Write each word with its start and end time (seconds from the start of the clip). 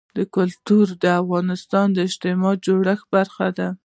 کلتور 0.35 0.87
د 1.03 1.05
افغانستان 1.21 1.87
د 1.93 1.97
اجتماعي 2.07 2.57
جوړښت 2.65 3.05
برخه 3.15 3.47
ده. 3.57 3.67